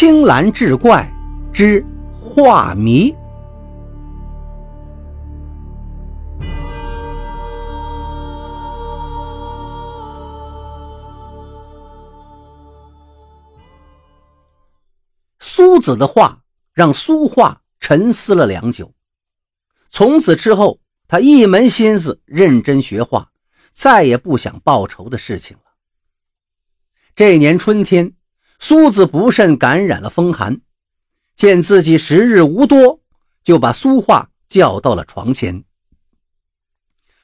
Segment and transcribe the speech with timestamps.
[0.00, 1.12] 青蓝志怪
[1.52, 1.84] 之
[2.22, 3.12] 画谜。
[15.40, 18.94] 苏子的话让苏画沉思了良久。
[19.90, 23.32] 从此之后，他一门心思认真学画，
[23.72, 25.64] 再也不想报仇的事情了。
[27.16, 28.14] 这年春天。
[28.58, 30.60] 苏子不慎感染了风寒，
[31.36, 33.00] 见自己时日无多，
[33.44, 35.64] 就把苏画叫到了床前，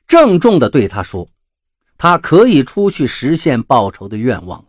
[0.07, 1.29] 郑重地对他说
[1.99, 4.69] ：“他可以出去实现报仇的愿望了。”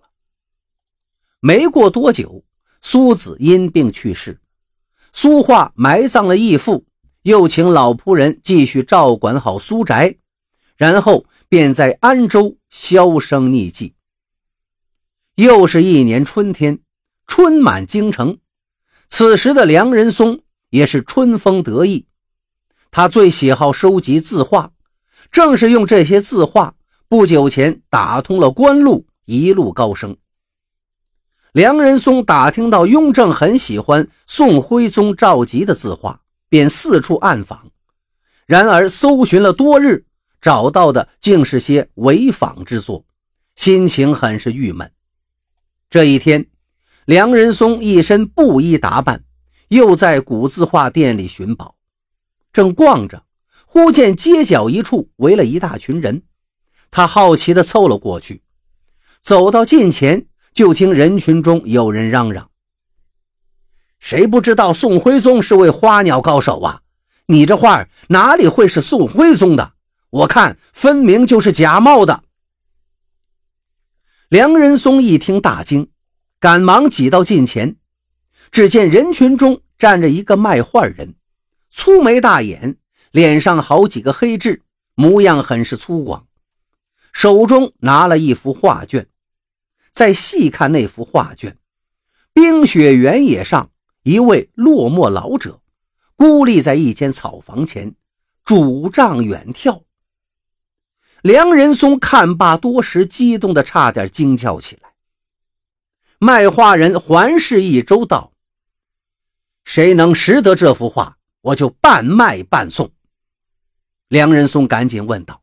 [1.40, 2.44] 没过多久，
[2.82, 4.42] 苏子因病去世，
[5.14, 6.86] 苏画埋葬了义父，
[7.22, 10.18] 又请老仆人继续照管好苏宅，
[10.76, 13.95] 然后便在安州销声匿迹。
[15.36, 16.80] 又是一年春天，
[17.28, 18.38] 春满京城。
[19.10, 22.08] 此时的梁仁松也是春风得意，
[22.90, 24.72] 他最喜好收集字画，
[25.32, 26.76] 正是用这些字画，
[27.10, 30.16] 不久前打通了官路，一路高升。
[31.52, 37.72] 梁仁松打听到雍正很喜欢宋徽宗赵佶的字画，便四处暗访，
[38.46, 40.06] 然而搜寻了多日，
[40.40, 43.06] 找到的竟是些伪仿之作，
[43.58, 44.90] 心情很是郁闷。
[45.90, 46.48] 这一天，
[47.06, 49.24] 梁仁松一身布衣打扮，
[49.70, 51.76] 又在古字画店里寻宝。
[52.52, 53.24] 正逛着，
[53.66, 56.24] 忽见街角一处围了一大群人，
[56.90, 58.42] 他好奇地凑了过去。
[59.22, 62.50] 走到近前，就听人群中有人嚷嚷
[64.00, 66.82] ：“谁不知道宋徽宗是位花鸟高手啊？
[67.28, 69.74] 你这画哪里会是宋徽宗的？
[70.10, 72.24] 我看分明就是假冒的。”
[74.36, 75.90] 梁仁松一听大惊，
[76.42, 77.78] 赶忙挤到近前，
[78.52, 81.16] 只见人群中站着一个卖画人，
[81.72, 82.76] 粗眉大眼，
[83.12, 84.62] 脸上好几个黑痣，
[84.94, 86.24] 模样很是粗犷，
[87.14, 89.08] 手中拿了一幅画卷。
[89.94, 91.58] 再细看那幅画卷，
[92.34, 93.72] 冰雪原野上，
[94.04, 95.62] 一位落寞老者
[96.18, 97.96] 孤立在一间草房前，
[98.44, 99.84] 拄杖远眺。
[101.26, 104.94] 梁仁松看罢多时，激动的差点惊叫起来。
[106.20, 108.32] 卖画人环视一周，道
[109.66, 112.92] ：“谁能识得这幅画，我就半卖半送。”
[114.08, 115.42] 梁仁松赶紧问道：“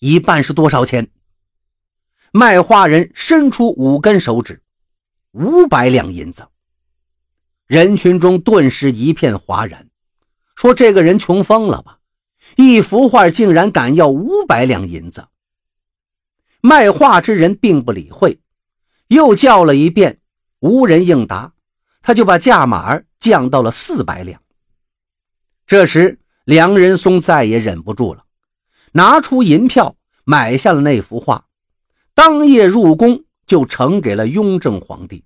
[0.00, 1.06] 一半是多少钱？”
[2.34, 4.64] 卖画人伸出五根手指
[5.30, 6.48] ：“五百两银子。”
[7.68, 9.88] 人群中顿时一片哗然，
[10.56, 11.97] 说：“这个人穷疯了吧？”
[12.56, 15.28] 一幅画竟然敢要五百两银子！
[16.60, 18.40] 卖画之人并不理会，
[19.06, 20.18] 又叫了一遍，
[20.58, 21.52] 无人应答，
[22.02, 24.42] 他就把价码降到了四百两。
[25.66, 28.24] 这时，梁仁松再也忍不住了，
[28.92, 31.46] 拿出银票买下了那幅画，
[32.14, 35.24] 当夜入宫就呈给了雍正皇帝。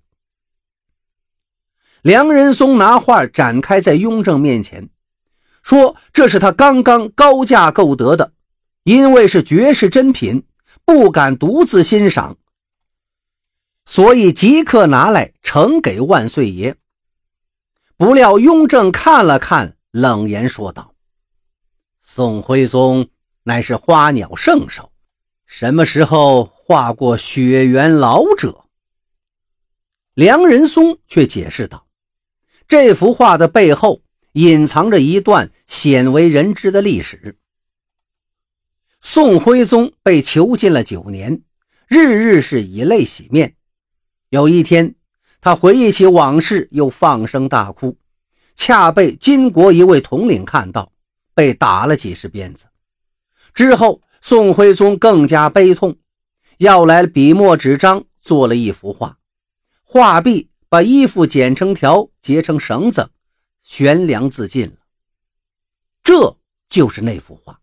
[2.03, 4.89] 梁仁松拿画展开在雍正面前。
[5.63, 8.33] 说这是他刚刚高价购得的，
[8.83, 10.45] 因为是绝世珍品，
[10.83, 12.37] 不敢独自欣赏，
[13.85, 16.75] 所以即刻拿来呈给万岁爷。
[17.95, 20.93] 不料雍正看了看，冷言说道
[22.01, 23.07] ：“宋徽宗
[23.43, 24.91] 乃是花鸟圣手，
[25.45, 28.65] 什么时候画过雪原老者？”
[30.13, 31.87] 梁仁松却解释道
[32.67, 34.01] ：“这幅画的背后。”
[34.33, 37.37] 隐藏着一段鲜为人知的历史。
[38.99, 41.41] 宋徽宗被囚禁了九年，
[41.87, 43.55] 日日是以泪洗面。
[44.29, 44.95] 有一天，
[45.39, 47.97] 他回忆起往事，又放声大哭，
[48.55, 50.91] 恰被金国一位统领看到，
[51.35, 52.65] 被打了几十鞭子。
[53.53, 55.97] 之后，宋徽宗更加悲痛，
[56.57, 59.19] 要来笔墨纸张，做了一幅画。
[59.83, 63.11] 画壁把衣服剪成条，结成绳子。
[63.63, 64.77] 悬梁自尽了，
[66.03, 66.37] 这
[66.67, 67.59] 就是那幅画。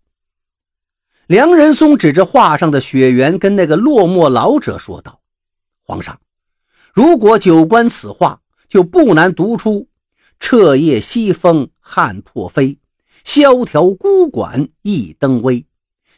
[1.26, 5.20] 梁仁松指着画上的雪原，跟那个落寞老者说道
[5.84, 6.18] ：“皇上，
[6.92, 9.88] 如果久观此画，就不难读出
[10.40, 12.78] ‘彻夜西风汉破飞，
[13.22, 15.64] 萧条孤馆一灯微。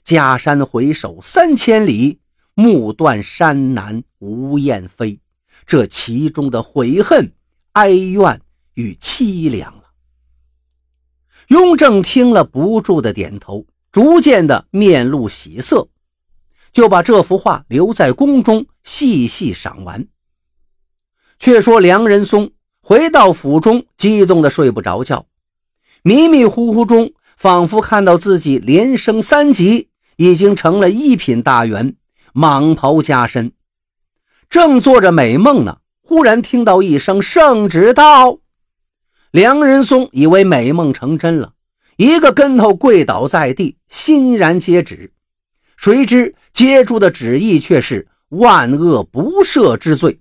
[0.04, 2.20] 假山回首三千里，
[2.54, 5.20] 目断山南无雁飞’
[5.66, 7.32] 这其中的悔恨、
[7.72, 8.40] 哀怨。”
[8.74, 9.84] 与凄凉了。
[11.48, 15.88] 雍正听了，不住的点头，逐渐的面露喜色，
[16.72, 20.06] 就把这幅画留在宫中细细赏玩。
[21.38, 25.26] 却说梁仁松回到府中，激动的睡不着觉，
[26.02, 31.96] 迷迷糊糊中，仿佛看到自己连升三级，已经成了一品大员，
[32.32, 33.52] 蟒袍加身，
[34.48, 35.78] 正做着美梦呢。
[36.00, 38.38] 忽然听到一声圣旨到，
[39.32, 41.54] 梁仁松以为美梦成真了，
[41.96, 45.10] 一个跟头跪倒在地，欣然接旨。
[45.74, 50.20] 谁知接住的旨意却是万恶不赦之罪。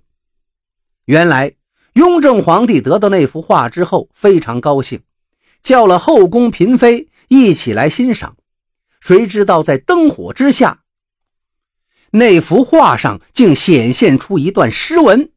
[1.04, 1.52] 原来
[1.92, 5.02] 雍正皇帝得到那幅画之后非常高兴，
[5.62, 8.38] 叫了后宫嫔妃一起来欣赏。
[8.98, 10.84] 谁知道在灯火之下，
[12.12, 15.31] 那幅画上竟显现出一段诗文。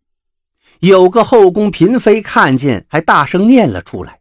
[0.79, 4.19] 有个后宫嫔妃看见，还大声念了出来，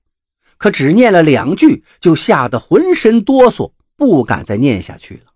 [0.57, 5.33] 可只念了两句，就吓得浑身哆嗦，不敢再念下去了。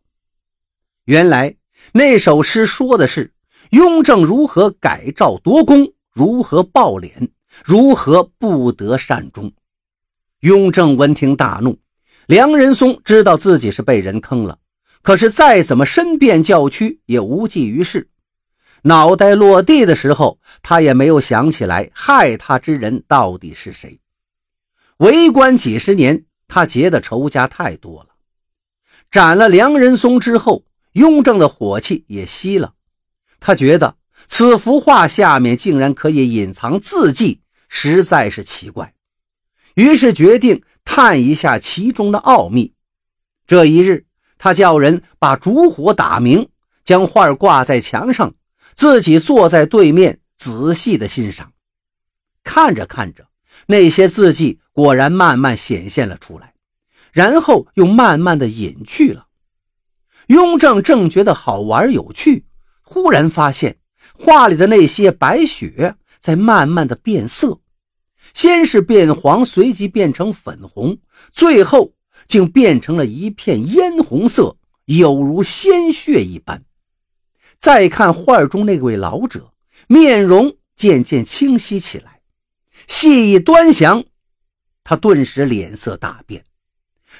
[1.05, 1.57] 原来
[1.93, 3.33] 那首诗说的是
[3.71, 7.29] 雍正如何改诏夺功，如何暴敛，
[7.65, 9.53] 如何不得善终。
[10.41, 11.79] 雍正闻听大怒，
[12.27, 14.59] 梁仁松知道自己是被人坑了，
[15.03, 18.09] 可是再怎么申辩叫屈，也无济于事。
[18.83, 23.99] 脑袋落地的时候，他也没有想起来害他之人到底是谁。
[24.99, 28.11] 为官几十年，他结的仇家太多了。
[29.11, 32.75] 斩了梁仁松之后，雍正的火气也熄了。
[33.41, 33.97] 他觉得
[34.27, 38.95] 此幅画下面竟然可以隐藏字迹，实在是奇怪。
[39.75, 42.75] 于是决定探一下其中的奥秘。
[43.47, 46.49] 这一日，他叫人把烛火打明，
[46.85, 48.35] 将画挂在墙上。
[48.79, 51.51] 自己坐在对面，仔细的欣赏，
[52.45, 53.27] 看着看着，
[53.67, 56.55] 那些字迹果然慢慢显现了出来，
[57.11, 59.27] 然后又慢慢的隐去了。
[60.29, 62.45] 雍正正觉得好玩有趣，
[62.83, 63.79] 忽然发现
[64.15, 67.59] 画里的那些白雪在慢慢的变色，
[68.33, 70.99] 先是变黄，随即变成粉红，
[71.33, 71.95] 最后
[72.29, 76.63] 竟变成了一片嫣红色，有如鲜血一般。
[77.59, 79.53] 再看画中那位老者，
[79.89, 82.21] 面容渐渐清晰起来，
[82.87, 84.05] 细一端详，
[84.85, 86.45] 他顿时脸色大变。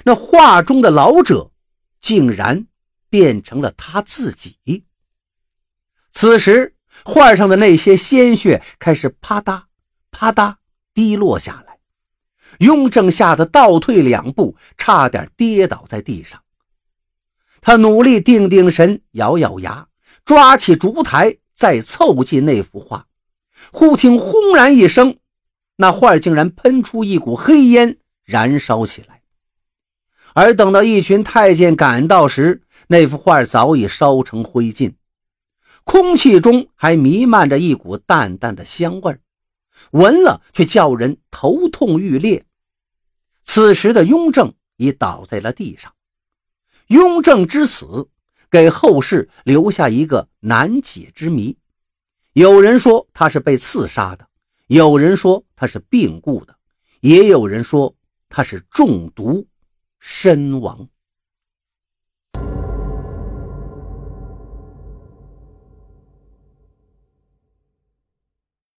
[0.05, 1.51] 那画中的老者，
[1.99, 2.67] 竟然
[3.09, 4.85] 变成了他自己。
[6.11, 9.63] 此时，画上的那些鲜血开始啪嗒
[10.09, 10.55] 啪嗒
[10.93, 11.79] 滴落下来，
[12.59, 16.41] 雍正吓得倒退两步，差点跌倒在地上。
[17.61, 19.87] 他努力定定神，咬咬牙。
[20.25, 23.07] 抓起烛台，再凑近那幅画，
[23.71, 25.17] 忽听轰然一声，
[25.77, 29.23] 那画竟然喷出一股黑烟，燃烧起来。
[30.33, 34.93] 而等到一群太监赶到时，那幅画早已烧成灰烬，
[35.83, 39.17] 空气中还弥漫着一股淡淡的香味
[39.91, 42.45] 闻了却叫人头痛欲裂。
[43.43, 45.93] 此时的雍正已倒在了地上。
[46.87, 48.09] 雍正之死。
[48.49, 51.57] 给后世留下一个难解之谜。
[52.33, 54.27] 有人说他是被刺杀的，
[54.67, 56.55] 有人说他是病故的，
[57.01, 57.95] 也有人说
[58.29, 59.47] 他是中毒
[59.99, 60.87] 身亡。